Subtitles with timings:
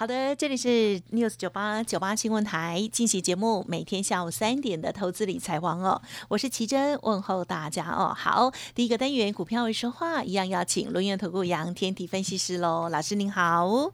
[0.00, 8.14] 好的，这里是 News 九八九八新闻台进行节目，每天下午三点的投资理财王哦，我是奇珍，问候大家哦。
[8.16, 13.92] 好，第一个单元股票会说话，一样要请轮源投顾杨天地分析师喽，老师您好。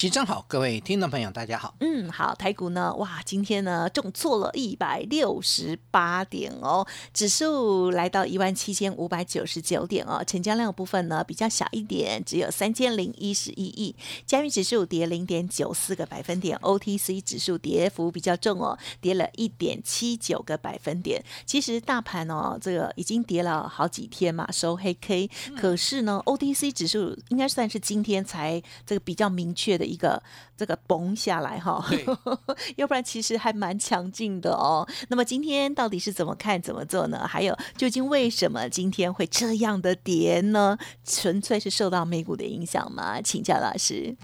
[0.00, 1.74] 集正好，各位听众朋友，大家好。
[1.80, 13.94] 嗯，好，台股呢，哇，今天呢重挫了一百六十八点哦，指数来到一万七千五百九十九点哦，成交量部分呢比较小一点，只有三千零一十一亿。
[14.24, 21.22] 加元指数跌零点九四个百分点，OTC 指数跌幅比较重哦，跌了一点七九个百分点。
[21.44, 25.28] 其实大盘哦，这个已经跌了好几天嘛，收黑 K，
[25.58, 29.89] 可是呢，OTC 指数应该算是今天才这个比较明确的。
[29.90, 30.22] 一个
[30.56, 31.84] 这个崩下来哈，
[32.76, 34.88] 要不然其实还蛮强劲的哦。
[35.08, 37.26] 那么今天到底是怎么看怎么做呢？
[37.26, 40.78] 还有究竟为什么今天会这样的跌呢？
[41.04, 43.20] 纯粹是受到美股的影响吗？
[43.20, 44.16] 请教老师。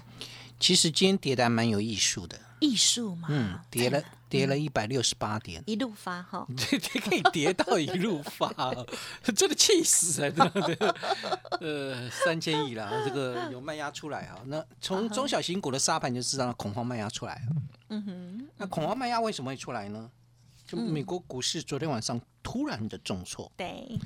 [0.59, 4.01] 其实今天跌的还蛮有艺术的，艺术嘛，嗯，跌了。
[4.29, 8.51] 跌了一百六十八点，一路发哈， 这这可以跌到一路发，
[9.35, 10.51] 真的气死人了。
[11.61, 14.39] 呃，三千亿了，这个有卖压出来啊。
[14.45, 17.55] 那从中小型股的沙盘就知道恐慌卖压出来了。
[17.89, 20.09] 嗯哼，那恐慌卖压为什么会出来呢？
[20.65, 23.49] 就美国股市昨天晚上突然的重挫。
[23.55, 23.97] 对，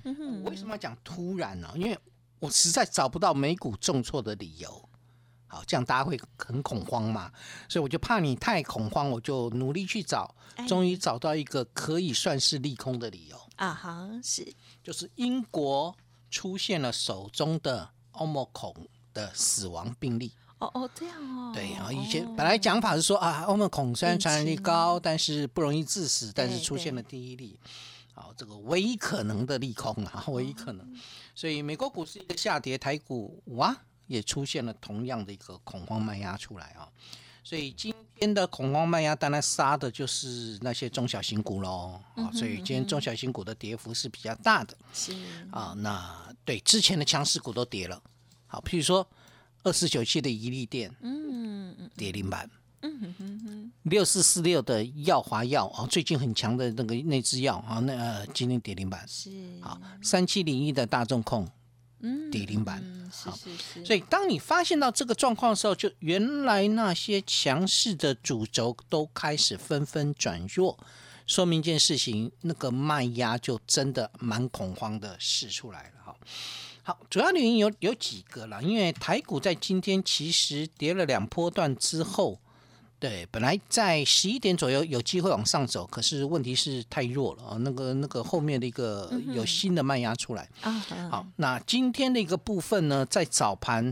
[0.44, 1.72] 为什么要讲突然呢？
[1.76, 1.98] 因为
[2.40, 4.90] 我实在找不到美股重挫的理由。
[5.52, 7.30] 好，这样大家会很恐慌嘛，
[7.68, 10.34] 所以我就怕你太恐慌，我就努力去找，
[10.66, 13.38] 终于找到一个可以算是利空的理由。
[13.58, 15.94] 啊哈，是，就是英国
[16.30, 18.74] 出现了手中的欧莫孔
[19.14, 20.32] 的死亡病例。
[20.60, 21.52] 哦哦，这样哦。
[21.54, 27.60] 对，然后以前本来讲法是说啊，欧莫孔虽然传染力高，但是不容易致死，但是出现了第一例，
[28.14, 30.96] 好，这个唯一可能的利空啊， 唯一可能，
[31.36, 33.76] 所以美国股市一个下跌，台股哇。
[34.08, 36.88] 也出现了同样的一个恐慌卖压出来啊，
[37.44, 45.14] 所以今天的恐慌卖压当然杀的就是那些中小型股喽啊，所以今天中小型股的跌幅是比较大的，是。
[45.52, 48.02] 啊，那对之前的强势股都跌了，
[48.48, 49.08] 好，譬如说
[49.64, 52.50] 二四九七的宜利电，嗯嗯，跌零板，
[52.82, 59.32] 嗯哼哼六四四六的耀华药啊，最近很强的那个那支药啊，那呃今天跌零板，是。
[59.62, 61.48] 好，三七零一的大众控。
[62.32, 63.38] 跌停板，好，
[63.86, 70.78] 所以当你发现到这个状况的时候，就原来那些强势的主轴都开始纷纷转弱，
[71.28, 76.16] 说明一件事情，那个卖压就真的蛮恐慌的试出来了哈。
[76.84, 82.40] 好，主要原因有有几个了，因为台股在今天其实跌了两波段之后。
[83.02, 87.58] 对，本来在十一点左右有机会往上走，可是问题是太弱了啊！
[87.62, 90.72] 那个那个后面的一个有新的卖压出来啊。
[91.10, 93.92] 好，那今天的一个部分呢，在早盘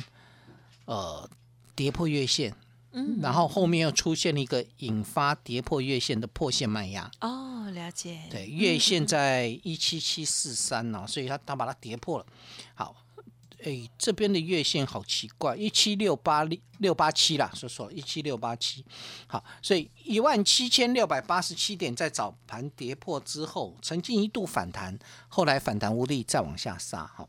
[0.85, 1.27] 呃
[1.75, 2.53] 跌破月线，
[2.91, 7.09] 嗯，然后后面又出现了一个引发跌破月线的破线卖压。
[7.21, 8.19] 哦，了解。
[8.29, 12.25] 对，月线在一七七四三呢，所以它它把它跌破了。
[12.75, 12.95] 好。
[13.63, 18.85] 哎，这边的月线好奇怪，一七六八六六八七啦，说错，一七六八七。
[19.27, 24.97] 好，所以一万七千六百八十七点在早盘跌破之后，曾经一度反弹，
[25.27, 27.05] 后来反弹无力，再往下杀。
[27.05, 27.27] 哈，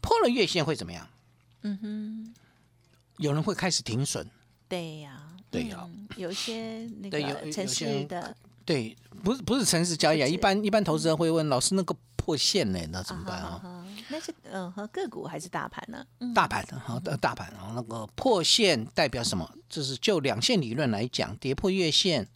[0.00, 1.08] 破了月线会怎么样？
[1.62, 2.34] 嗯哼，
[3.18, 4.30] 有人会开始停损。
[4.68, 7.20] 对呀，对呀，有一些那个
[7.50, 13.86] 城市的，对，不是不是城市交易啊，一般一般投资人会问老师，那个破线呢，那怎么办啊？
[14.08, 16.06] 那是嗯和个股还是大盘呢？
[16.34, 19.46] 大盘的好，大盘啊，那个破线代表什么？
[19.68, 22.26] 就是就两线理论来讲，跌破月线，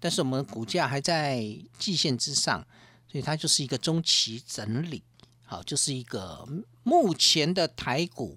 [0.00, 1.40] 但是我们股价还在
[1.78, 2.66] 季线之上，
[3.06, 5.00] 所以它就是一个中期整理。
[5.44, 6.44] 好，就是一个
[6.82, 8.36] 目前的台股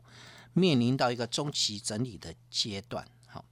[0.54, 3.04] 面临到一个中期整理的阶段。
[3.26, 3.44] 好，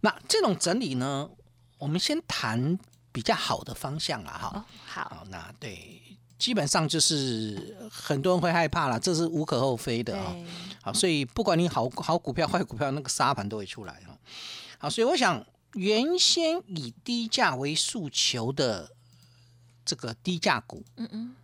[0.00, 1.30] 那这种整理呢，
[1.78, 2.76] 我们先谈
[3.12, 4.66] 比较好的方向了哈。
[4.86, 6.02] 好，那对。
[6.38, 10.36] 基本上就是很多人会害怕了，这是无可厚非的啊。
[10.82, 14.18] 好，所以不管你好好股票、坏股票，那个沙盘都会出来哈。
[14.78, 15.44] 好，所以我想，
[15.74, 18.92] 原先以低价为诉求的
[19.84, 21.34] 这个低价股，嗯嗯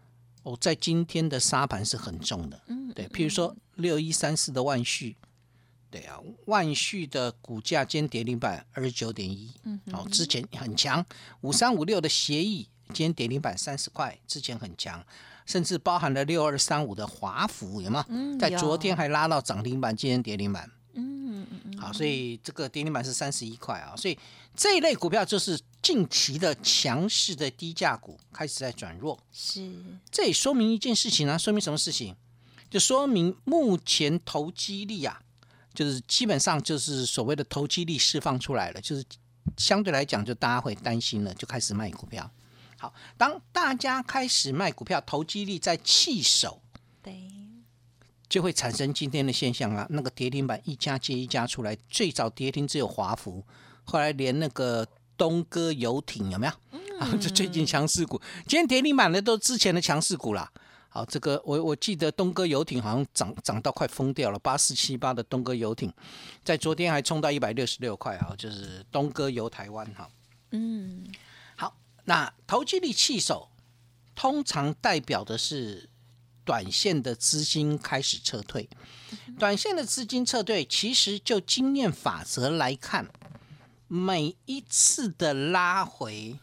[0.42, 2.60] 哦，在今天的沙盘是很重的。
[2.66, 5.16] 嗯，对，譬如说六一三四的万旭，
[5.90, 11.04] 对啊，万旭的股价今天跌零百二十九点一，嗯哦，之前很强。
[11.40, 15.04] 五三五六的协议今天跌停板三十块，之前很强，
[15.46, 18.04] 甚至包含了六二三五的华孚，有吗？
[18.08, 20.70] 嗯在昨天还拉到涨停板，今天跌停板。
[20.94, 24.18] 嗯嗯嗯，好，所以这个跌停板是三十一块啊，所以
[24.54, 29.72] 这一类股票就是近期的强势的低价股开始在转弱，是
[30.10, 32.14] 这也说明一件事情啊，说明什么事情？
[32.70, 35.20] 就说明目前投机力啊，
[35.74, 39.04] 就是基本上就是所谓的投机力释放出来了，就是
[39.56, 42.30] 相对来讲，就大家会担心了，就开始卖股票。
[42.82, 46.60] 好，当大家开始卖股票，投机力在弃守，
[47.00, 47.30] 对，
[48.28, 49.86] 就会产生今天的现象啊。
[49.90, 53.44] 那个跌停板一家接一家出来，最早跌停只有华孚，
[53.84, 54.84] 后来连那个
[55.16, 56.52] 东哥游艇有没有？
[56.98, 60.50] 啊，就最近强势股，今天跌停板的都之前的强势股啦。
[60.88, 65.92] 好，这个我我记得东哥游艇好像涨涨到快疯掉了，八四七八的东哥游艇，
[66.42, 70.08] 在昨天还冲到一百六十六块啊，就是东哥游台湾哈。
[70.50, 71.31] 嗯好，
[72.04, 73.50] 那投机力弃守，
[74.14, 75.88] 通常代表的是
[76.44, 78.68] 短线的资金开始撤退。
[79.38, 83.08] 短线的资金撤退，其实就经验法则来看，
[83.86, 86.38] 每一次的拉回，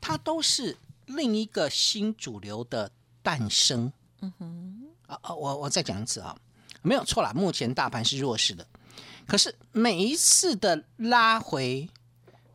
[0.00, 0.76] 它都是
[1.06, 2.90] 另一个新主流的
[3.22, 3.92] 诞生。
[4.20, 6.36] 嗯哼，啊啊，我我再讲一次啊，
[6.82, 8.66] 没有错啦，目前大盘是弱势的，
[9.26, 11.88] 可是每一次的拉回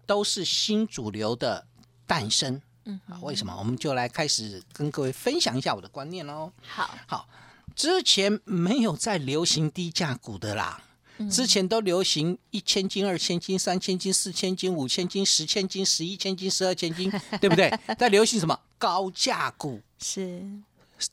[0.06, 1.68] 都是新主流的
[2.08, 2.60] 诞生。
[2.86, 3.54] 嗯啊，为什么？
[3.60, 6.50] 我们就来开始跟各位分享一下我的观念喽。
[6.66, 7.28] 好，好，
[7.76, 10.82] 之前没有在流行低价股的啦，
[11.30, 17.12] 之前都流行一千斤、二千斤、三千斤、四千斤、五千斤、十千斤、十一千斤、十二千斤，
[17.42, 17.70] 对不对？
[18.00, 19.82] 在流行什么高价股？
[20.00, 20.42] 是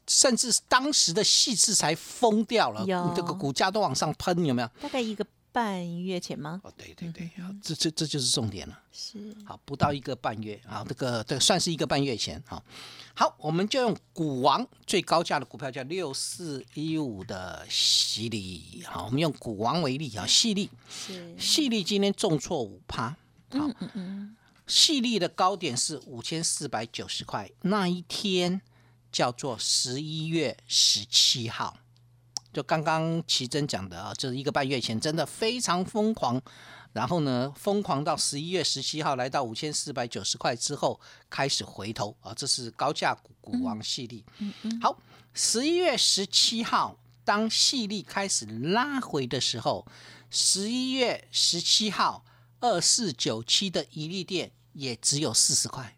[0.06, 2.86] 甚至当时的细致才疯掉了，
[3.16, 4.68] 这个股价都往上喷，有没有？
[4.80, 6.60] 大概一个半月前吗？
[6.64, 8.76] 哦，对对对，啊这这这就是重点了。
[8.90, 12.60] 是好，不到一个半月啊，这个这个算是一个半月前啊。
[13.14, 23.16] 好，我们就用股王最高价的股票叫六四一五的犀利，好，我们用股王为例啊，犀利，是，犀利今天重挫五趴，好，
[23.50, 24.36] 嗯嗯嗯，
[24.66, 28.60] 细粒的高点是五千四百九十块，那一天
[29.12, 31.78] 叫做十一月十七号，
[32.54, 36.40] 就刚刚奇珍讲的啊，就是一个半月前，真的非常疯狂。
[36.92, 44.24] 然后呢，疯狂到十一月十七号来到五千四百九十块之后，开始回头啊，这是高价股股王细粒。
[44.80, 44.96] 好，
[45.32, 49.84] 十一月十七号，当细粒开始拉回的时候，
[50.30, 52.24] 十一月十七号
[52.60, 55.96] 二四九七的一利店也只有四十块。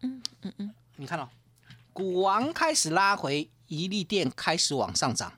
[0.00, 1.28] 嗯嗯嗯，你看到、
[1.92, 5.30] 股王开始拉回，一利店开始往上涨，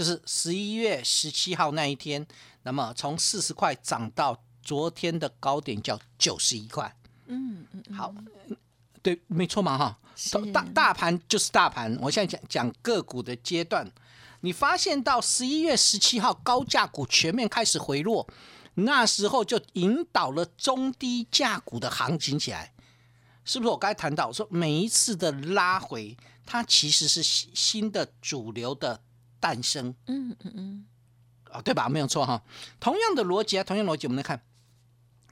[0.00, 2.26] 就是十一月十七号那一天，
[2.62, 6.96] 那么从四十块涨到昨天的高点叫九十一块。
[7.26, 8.14] 嗯嗯嗯，好，
[9.02, 9.98] 对，没错嘛哈。
[10.16, 13.86] 是大大盘就是大盘，我现在讲讲个股的阶段，
[14.40, 18.26] 你发现到十一月十七号高价股全面开始回落，
[18.76, 22.72] 那时候就引导了中低价股的行情起来，
[23.44, 23.70] 是不是？
[23.70, 29.02] 我刚才谈到，说每一次的拉回，它其实是新新的主流的
[29.40, 30.86] 诞生嗯嗯嗯，
[31.50, 31.88] 啊，对吧？
[31.88, 32.42] 没有错哈。
[32.78, 34.40] 同样的逻辑啊，同样逻辑，我们来看，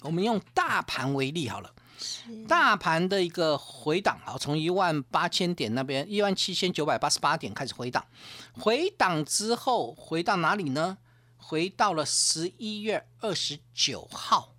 [0.01, 1.73] 我们用大盘为例好了。
[2.01, 8.07] 是，大盘的一个回档啊，从一万八千点那边，一万七千九百八十八点开始回档，
[8.53, 10.99] 回档之后回到哪里呢？
[11.37, 14.55] 回到了十一月二十九号。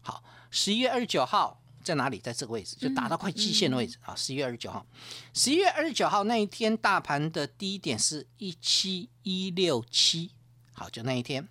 [0.00, 2.18] 好，十一月二十九号在哪里？
[2.18, 4.14] 在这个位置，就打到快季线的位置啊。
[4.16, 4.84] 十一月二十九号，
[5.32, 10.32] 十一月二十九号那一天，大盘的低点是一七一六七。
[10.72, 11.46] 好，就那一天，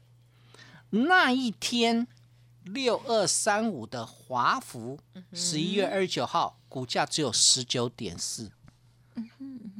[0.89, 2.07] 那一天。
[2.65, 4.97] 六二三五的华孚，
[5.33, 8.49] 十一月二十九号股价只有十九点四，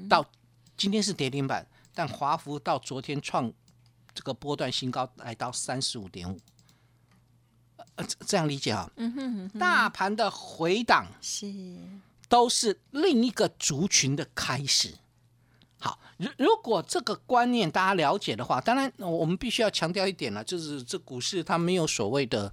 [0.10, 0.30] 到
[0.76, 3.54] 今天是跌停板，但华孚到昨天创
[4.14, 6.38] 这个波段新高，来到三十五点五。
[7.96, 8.90] 呃，这这样理解啊？
[8.96, 11.54] 嗯哼，大盘的回档是，
[12.28, 14.96] 都是另一个族群的开始。
[15.80, 22.52] 好，如如果这个观念大家了解的话，当然我们必须要强调一点了，就是这股市它没有所谓的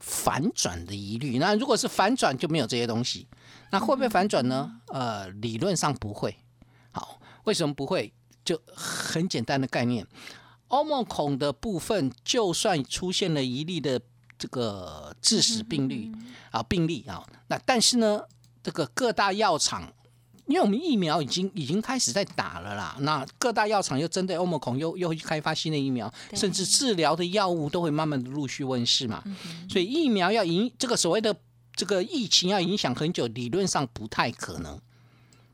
[0.00, 1.38] 反转的疑虑。
[1.38, 3.26] 那如果是反转，就没有这些东西。
[3.70, 4.80] 那会不会反转呢？
[4.88, 6.36] 呃，理论上不会。
[6.90, 8.12] 好，为什么不会？
[8.44, 10.06] 就很简单的概念，
[10.68, 14.00] 欧盟孔的部分，就算出现了一例的
[14.38, 16.10] 这个致死病率
[16.50, 17.26] 啊病例啊。
[17.48, 18.22] 那但是呢，
[18.62, 19.92] 这个各大药厂，
[20.46, 29.22] 因为我们疫苗已经已经开始在打了啦，那各大药厂又针对欧盟孔又又开发新的疫苗，甚至治疗的药物都会慢慢的陆续问世嘛。
[29.68, 31.34] 所以疫苗要影这个所谓的
[31.74, 34.80] 这个疫情要影响很久，理论上不太可能。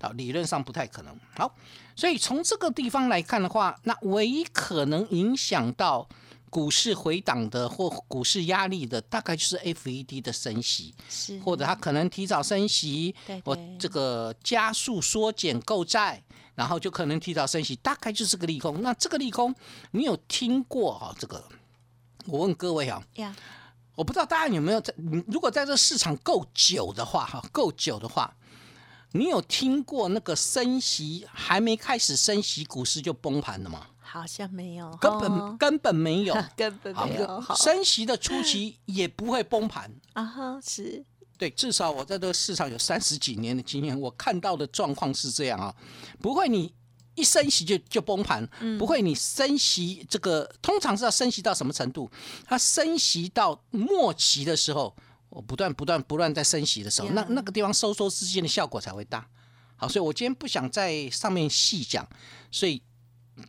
[0.01, 1.19] 好，理论上不太可能。
[1.35, 1.55] 好，
[1.97, 6.07] 所以从这个地方来看的话，那唯一可能影响到
[6.55, 16.23] 股市回档的或股市压力的，大概就是 FED 的升息，是或者它可能提早升息对，或对这个加速缩减购债，
[16.55, 18.81] 然后就可能提早升息，大概就是个利空。
[18.83, 19.53] 那这个利空，
[19.91, 21.43] 你有听过哈、这个？
[22.27, 23.35] 我问各位啊，呀，
[23.97, 24.95] 我不知道大家有没有在，
[25.27, 28.33] 如果在这市场够久的话，哈，够久的话，
[29.11, 33.89] 你有听过那个升息还没开始升息，股市就崩盘了吗？
[34.15, 35.57] 好像没有，根本、哦。
[35.59, 39.93] 根本没有， 根本没有，好升息的初期也不会崩盘。
[40.15, 41.05] 啊哈，是。
[41.37, 45.75] 对，至少我在这个市场有三十几年的经验，我看到的状况是这样啊，
[46.21, 46.73] 不会你
[47.17, 52.09] 一升息就就崩盘，不会你升息这个通常是要升息到什么程度？
[52.45, 54.95] 它升息到末期的时候，
[55.29, 59.29] 我不断不断不断在升息的时候，那那个地方收缩资金的效果才会大。
[59.75, 62.09] 好，所以我今天不想在上面细讲，
[62.53, 62.81] 所以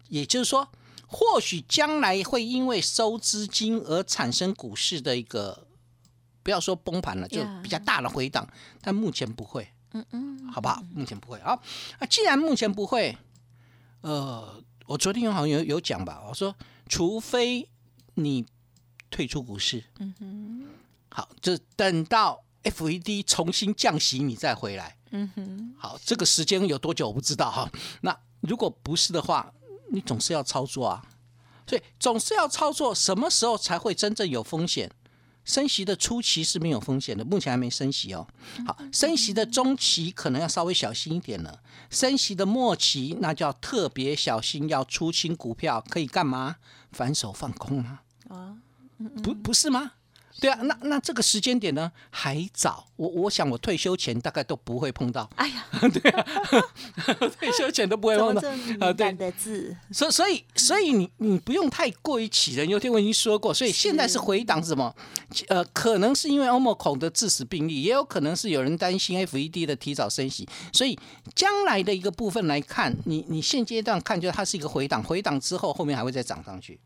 [0.10, 0.68] 也就是说，
[1.08, 5.68] 或许将来会因为收资金而产生股市的一个，
[6.44, 8.48] 不要说崩盘了，就比较大的回档，
[8.82, 10.82] 但目前不会，嗯嗯，好不好？
[10.94, 11.40] 目前不会。
[11.40, 11.60] 啊，
[12.00, 13.18] 啊，既然目前不会，
[14.02, 16.56] 呃，我昨天好像有有讲吧，我说，
[16.88, 17.68] 除非
[18.16, 18.46] 你
[19.10, 20.68] 退出股市，嗯哼，
[21.10, 24.98] 好，就等到 FED 重新降息，你再回来。
[25.12, 27.72] 嗯哼，好，这个时间有多久我不知道哈。
[28.02, 29.54] 那如果不是的话，
[29.96, 31.04] 你总是要操作啊。
[31.66, 34.92] 所以总是要操作，什么时候才会真正有风险？
[35.44, 38.28] 升息的初期是没有风险的，目前还没升息哦。
[38.66, 46.56] 好，升息的中期可能要稍微小心一点了，升息的末期那就要特别小心，要出清股票，可以干嘛？
[46.92, 48.00] 反手放空吗？
[48.30, 48.58] 啊，
[49.22, 49.94] 不不是吗？
[50.40, 56.26] 对啊，那那这个时间点呢还早，我我想我退休前大概都不会碰到，哎呀， 对啊
[57.40, 58.42] 退休前都不会碰到
[58.80, 58.92] 啊。
[58.92, 59.76] 对感，的字？
[59.92, 64.94] 所所以所以你你不用太过于杞人忧天，我已经说过，所以现在是回档是什么？
[65.48, 71.00] 呃，可能是因为欧盟孔的致死病例，也有可能是有人担心 FED 的提早升息，所以
[71.34, 76.80] 将来的一个部分来看，你你现阶段看就它是一个回档，回档之后后面还会再涨上去。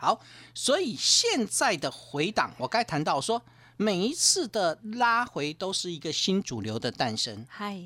[0.00, 0.18] 好，
[0.54, 3.42] 所以现在的回档，我刚才谈到说，
[3.76, 7.46] 每一次的拉回都是一个新主流的诞生。
[7.50, 7.78] 嗨，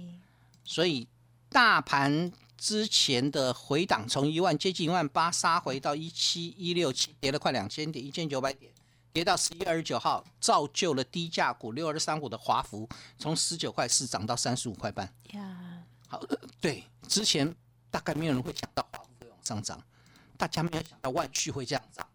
[0.64, 1.08] 所以
[1.48, 8.70] 大盘之前的回档从一万接近一万八杀回到一七一六七，跌了快两千点，一千九百点，
[9.12, 15.12] 跌到十一月二十九号，造就了低价股六二三五的华孚从十九块四涨到三十五块半。
[15.32, 17.52] 呀，好，呃对，之前
[17.90, 19.82] 大概没有人会想到华孚会往上涨，
[20.36, 22.06] 大家没有想到万旭会这样涨，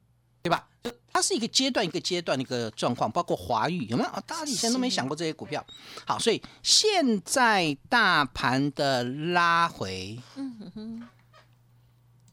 [0.41, 0.67] 对吧？
[0.83, 4.09] 就它是一个阶段一个阶段的一个状况，包括华裕有没有？
[4.09, 5.65] 啊大家以前都没想过这些股票。
[6.05, 10.19] 好，所以现在大盘的拉回，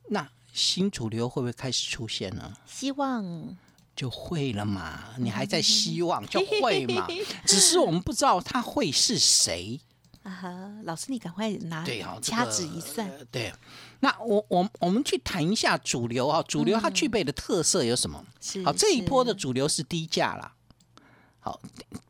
[0.09, 2.53] 那新主流会不会开始出现呢？
[2.67, 3.57] 希望
[3.97, 7.09] 就会了嘛，你还在希望就会嘛，
[7.47, 9.81] 只是我们不知道他会是谁。
[10.27, 11.85] 啊哈，老师你赶快拿
[12.21, 13.53] 掐指一算，呃对，
[14.01, 18.25] 那我我我们去谈一下主流啊，主流它具备的特色有什么？
[18.41, 20.53] 是好，这一波的主流是低价啦。
[21.39, 21.61] 好，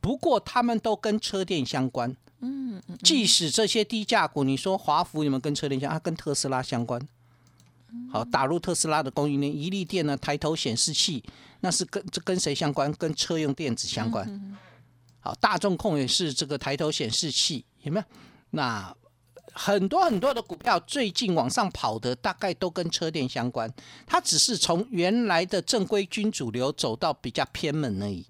[0.01, 2.17] 不过他们都跟车电相关。
[2.41, 5.95] 嗯嗯，即使这些低价股，你说华孚有没有跟车电相关？
[5.95, 6.99] 它跟特斯拉相关。
[8.11, 11.23] 好，打入特斯拉的供应链，一利电呢，抬头显示器，
[11.61, 12.91] 那是跟这跟谁相关？
[12.95, 14.57] 跟车用电子相关。
[15.21, 18.05] 好，大众控也是这个抬头显示器，有没有？
[18.51, 18.95] 那
[19.53, 23.73] 很多很多的股票最近往上跑的，大概都跟车电相关。
[24.07, 28.27] 它只是从原来的正规军主流走到比较偏门而已。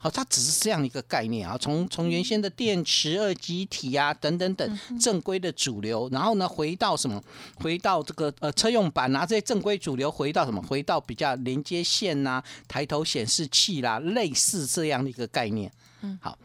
[0.00, 7.20] 好，它只是这样一个概念啊，从从原先的电池、二极体啊等等等正规的主流，然后呢回到什么？
[7.56, 10.62] 回到这个呃车用板啊这些正规主流，回到什么？
[10.62, 15.70] 回到比较连接线呐、抬头显示器啦，类似这样的一个概念。
[16.02, 16.38] 嗯，好，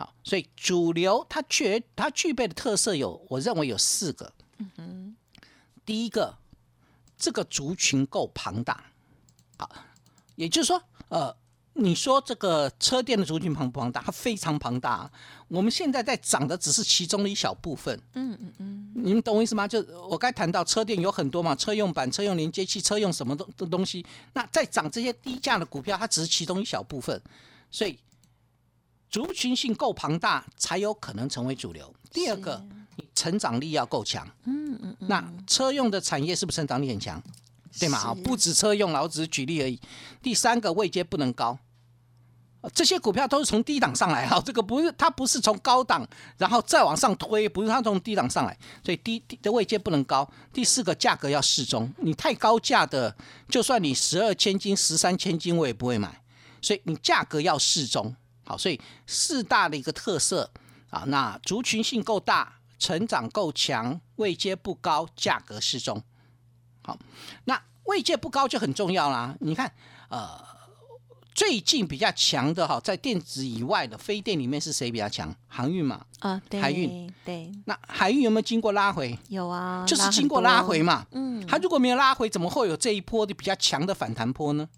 [0.00, 4.32] 好，所以主流它具它具备的特色有，我认为有四个。
[4.56, 5.16] 嗯哼，
[5.84, 6.38] 第一个，
[7.18, 8.82] 这个族群够庞大，
[9.58, 9.70] 好，
[10.36, 11.36] 也就是说，呃。
[11.72, 14.02] 你说这个车店的族群庞不庞大？
[14.02, 15.10] 它非常庞大。
[15.46, 17.98] 我们现在在涨的只是其中的一小部分。
[18.14, 19.68] 嗯嗯嗯，你们懂我意思吗？
[19.68, 24.04] 就我该谈到车店有很多嘛，车用板、车用连接器、车用什么东的东西。
[24.32, 27.18] 那在涨这些低价的股票，它只是其中一小部分。
[27.70, 27.96] 所以
[29.10, 31.92] 族群性够庞大，才有可能成为主流。
[32.12, 32.64] 第二个，
[33.14, 34.26] 成长力要够强。
[34.44, 35.08] 嗯嗯嗯。
[35.08, 37.22] 那车用的产业是不是成长力很强？
[37.78, 37.98] 对嘛？
[37.98, 39.80] 啊，不止车用了，我只是举例而已。
[40.22, 41.56] 第三个位阶不能高，
[42.74, 50.28] 这些股票都是从低档上来哈， 这个不是它不是从高档然后再往上推，不是它从低档上来，所以低的位阶不能高。
[50.52, 53.16] 第四个价格要适中，你太高价的，
[53.48, 56.20] 就算你十二千金、十三千金，我也不会买。
[56.60, 58.14] 所以你价格要适中，
[58.50, 60.50] 好，所以四大的一个特色
[60.90, 66.02] 啊，那族群性够大，成长够强，位阶不高，价格适中。
[66.82, 66.98] 好，
[67.44, 69.36] 那位阶不高就很重要啦。
[69.38, 69.72] 你看，
[70.08, 70.44] 呃，
[71.32, 75.32] 最近比较强的哈，在电子以外的非电里面是谁比较强？
[75.46, 77.52] 航运嘛，啊，对海运，对。
[77.66, 79.16] 那海运有没有经过拉回？
[79.28, 81.06] 有啊，就是经过拉回嘛。
[81.12, 84.68] 嗯，它如果没有拉回，怎么会有这一波的比较强的反弹波呢？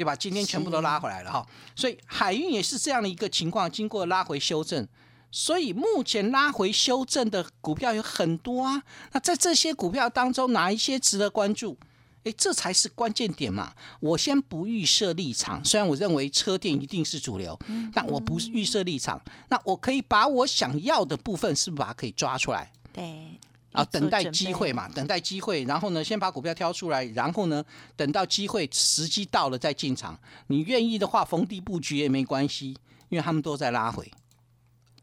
[0.00, 0.16] 对吧？
[0.16, 4.88] 今天全部都拉回来了哈，所以海运也是这样的一个情况，经过拉回修正。
[5.30, 11.76] 所以目前拉回修正的股票有很多啊，那在这些股票当中，哪一些值得关注？
[12.24, 13.74] 诶，这才是关键点嘛。
[14.00, 17.58] 我先不预设立场，虽然我认为车电一定是主流，
[17.92, 19.20] 但我不预设立场。
[19.50, 22.72] 那我可以把我想要的部分，是不是把它可以抓出来？
[22.90, 23.38] 对，
[23.72, 27.64] 啊，等待机会嘛，等待机会，然后呢，先把股票挑出来，然后呢，
[27.96, 30.18] 等到机会时机到了再进场。
[30.48, 32.76] 你愿意的话，逢低布局也没关系，
[33.08, 34.10] 因为他们都在拉回。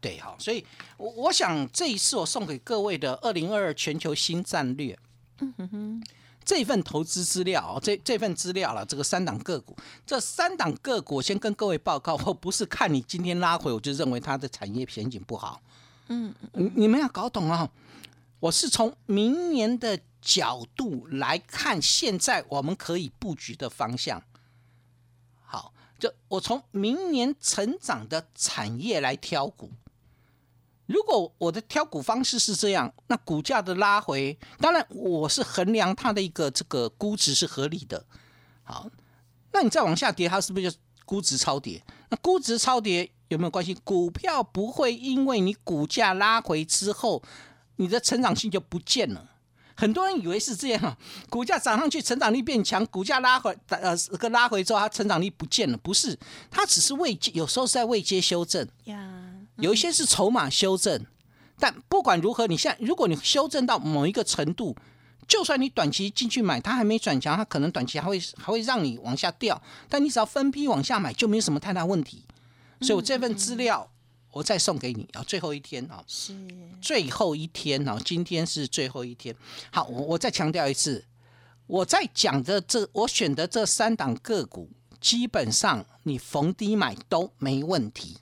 [0.00, 0.64] 对，好，所以，
[0.96, 4.96] 我我想这一次我送给各位的二零二二全球新战略，
[5.40, 6.04] 嗯哼哼，
[6.44, 15.60] 这份投资资料，这这份资料了，这个三档个股，这三档个股，先跟各位报告，我不是看你今天拉回，我就认为它的产业前景不好，
[16.06, 17.68] 嗯，你你们要搞懂啊，
[18.40, 24.22] 我是从明年的角度来看，现在我们可以布局的方向。
[25.42, 29.70] 好，就我从明年成长的产业来挑股。
[30.86, 38.06] 如果我的挑股方式是这样，那股价的拉回，当然我是衡量它的一个这个估值是合理的。
[38.62, 38.88] 好，
[39.52, 41.82] 那你再往下跌，它是不是就估值超跌？
[42.08, 43.74] 那估值超跌有没有关系？
[43.84, 47.22] 股票不会因为你股价拉回之后，
[47.78, 49.30] 你的成长性就不见了。
[49.74, 50.96] 很多人以为是这样，
[51.30, 55.78] 股价涨上去，成长力变强；股价拉回，呃，个拉回之后，它成长力不见了。
[55.78, 56.18] 不是，
[56.50, 58.66] 它只是未接，有时候是在未接修正。
[58.84, 59.14] 呀。
[59.56, 61.04] 有一些是筹码修正，
[61.58, 64.76] 但不管如何，你现在如果你修正到某一个程度，
[65.26, 69.60] 就算你短期进去买，它还没转强，它可能短期还会还会让你往下掉。
[69.88, 72.24] 但你只要分批往下买，就没有什么太大问题。
[72.80, 73.88] 所以我这份资料
[74.30, 76.34] 我再送给你啊，最后一天啊，是
[76.80, 79.34] 最后一天啊，今天是最后一天。
[79.70, 81.04] 好，我我再强调一次，
[81.66, 88.18] 我在讲的这我选的这三档个股，基本上你逢低买都没问题。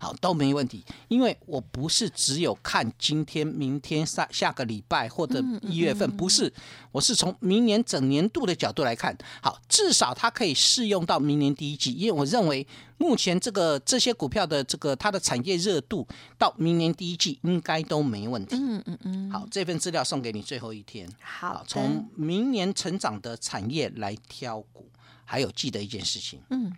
[0.00, 6.52] 好，都没问题，因为我不是只有看今天、明天、下下个礼拜或者一月份，不是，
[6.92, 9.16] 我是从明年整年度的角度来看。
[9.42, 12.64] 好，至少它可以适用到明年第一季，因为我认为
[12.96, 16.06] 目前这个这些股票的这个它的产业热度
[16.38, 18.54] 到明年第一季应该都没问题。
[18.56, 19.30] 嗯嗯嗯。
[19.32, 21.08] 好，这份资料送给你最后一天。
[21.20, 24.88] 好，从明年成长的产业来挑股，
[25.24, 26.40] 还有记得一件事情。
[26.50, 26.72] 嗯。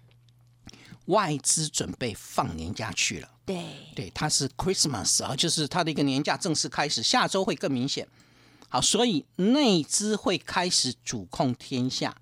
[1.10, 8.06] 外资准备放年假去了，对对，它是 Christmas 啊，就是它的一个年假正式开始，下周会更明显。
[8.68, 12.16] 好，所以内资会开始主控天下。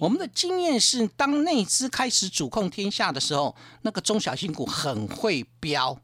[0.00, 5.96] 我们的经验是，当内资开始主控天下的时候，那个中小型股很会飙，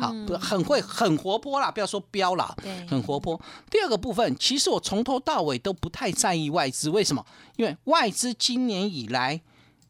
[0.00, 2.56] 好，很会很活泼啦，不要说飙了，
[2.88, 3.40] 很活泼。
[3.70, 7.26] 第二个部分，其实我从头到尾都不太在意外资，为什么？
[7.56, 9.42] 因为外资今年以来。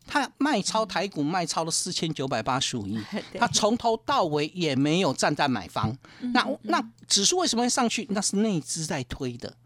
[0.06, 3.00] 他卖超台股卖超了四千九百八十五亿，
[3.38, 5.96] 他从头到尾也没有站在买方。
[6.32, 8.06] 那那指数为什么会上去？
[8.10, 9.56] 那是内资在推的。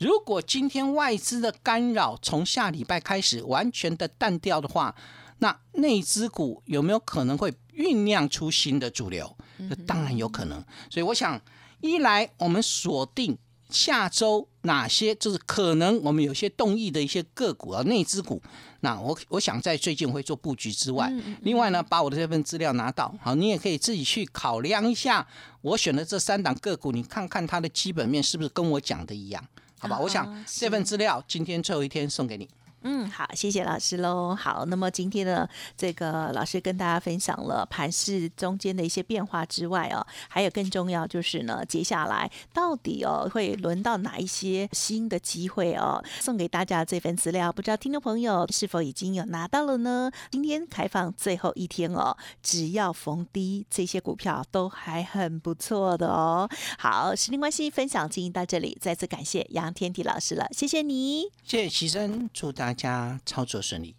[0.00, 4.94] 如果今天外资的干扰从下礼拜开始完全的淡掉的话，
[5.38, 9.36] 那内资股有没有可能会酝酿出新的主流？
[9.58, 10.62] 那当然有可能。
[10.90, 11.40] 所以我想，
[11.80, 13.38] 一来我们锁定。
[13.70, 18.42] 下周哪些就是可能我们有些动意的一些个股啊，内资股。
[18.80, 25.26] 那我我想在最近会做布局之外，另外呢，把我的这份资料拿到，好，你也可以自己去考量一下
[25.62, 29.42] 我选的这三档个股，你看看它的基本面是不是跟我讲的一样，
[29.78, 29.98] 好吧？
[29.98, 32.46] 我想这份资料今天最后一天送给你。
[32.84, 34.34] 嗯，好，谢谢老师喽。
[34.34, 50.10] 好，那么今天呢，这个老师跟大家分享了盘市中间的一些变化之外哦，还有更重要就是呢，接下来到底哦会轮到哪一些新的机会哦，送给大家这份资料，不知道听众朋友是否已经有拿到了呢？
[50.30, 56.46] 今天开放最后一天哦，只要逢低，这些股票都还很不错的哦。
[56.78, 61.30] 好，时间关系，分享进行到这里，再次感谢杨天迪老师了，谢谢你。
[61.44, 63.94] 谢谢齐生，祝大家操作顺利。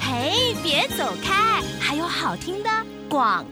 [0.00, 2.70] 嘿，别走开，还有好听的
[3.08, 3.44] 广。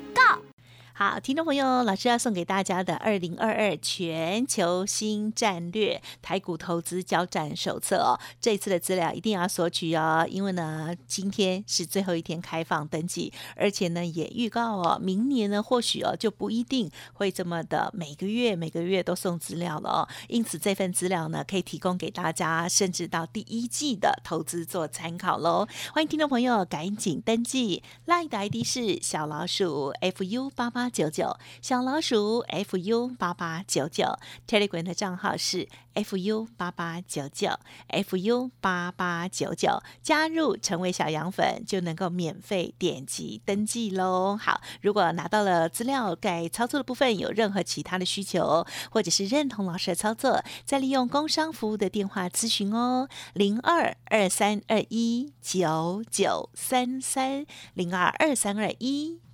[0.96, 25.66] 好，听众朋友，老师要送给大家的《二零二二全球新战略台股投资交战手册》哦，这次的资料一定要索取哦，因为呢，今天是最后一天开放登记，而且呢，也预告哦，明年呢，或许哦，就不一定会这么的每个月每个月都送资料了哦，因此这份资料呢，可以提供给大家，甚至到第一季的投资做参考喽。
[25.92, 30.83] 欢迎听众朋友赶紧登记，Line 的 ID 是小老鼠 fu 八八。
[30.88, 34.04] 九九小老鼠 fu 八八九九
[34.46, 44.36] Telegram 的账号是 fu 八八九九 fu 八八九九，加入成为小羊粉就能够免费点击登记喽。
[44.36, 59.23] 好，如果拿到了资料，该操作的部分有任何其他的需求，或者是认同老师的操作，再利用工商服务的电话咨询哦，零二二三二一九九三三零二二三二一。